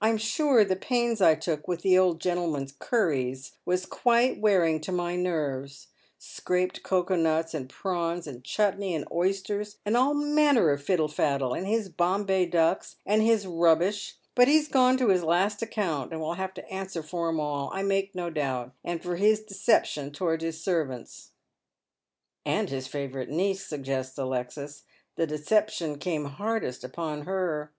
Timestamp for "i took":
1.22-1.68